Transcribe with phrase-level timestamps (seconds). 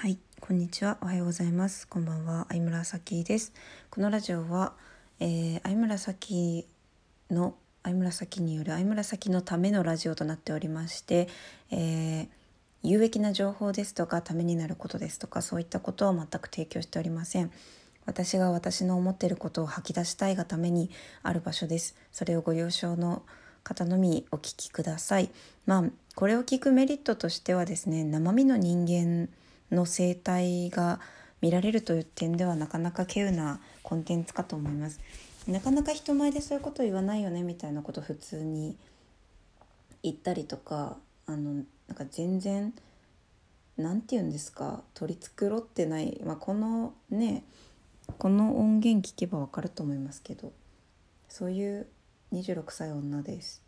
[0.00, 0.96] はい、こんにちは。
[1.02, 1.86] おはようございます。
[1.86, 2.46] こんばんは。
[2.48, 3.52] 相村咲です。
[3.90, 4.72] このラジオは、
[5.18, 6.66] えー、相村咲
[7.30, 11.28] の相村咲による相村咲のためのラジオとなっておりまして、
[11.70, 12.28] えー
[12.82, 17.52] 有益な情報ですとかためになることですとかそういったことは全く提供しておりません。
[18.06, 20.88] 私が私の思っていることを吐き出したいがために
[21.22, 21.94] ある場所です。
[22.10, 23.22] それをご了承の
[23.64, 25.28] 方のみお聞きください。
[25.66, 29.28] まあこれを聞くメリットとしてはですね生身の人間
[29.70, 31.00] の生態が
[31.40, 35.00] 見られるという点ではなかなか稀有なコンテンツかと思います。
[35.48, 38.76] なかなか人前でそういうこと言わないよねみたいなこと普通に
[40.02, 40.96] 言ったりとか
[41.26, 42.74] あのなんか全然
[43.78, 44.82] なんて言うんですか？
[44.94, 47.44] 取り繕ってない、まあ、このね
[48.18, 50.52] この音源聞けばわかると思いますけど
[51.28, 51.86] そういう
[52.32, 53.62] 26歳女です。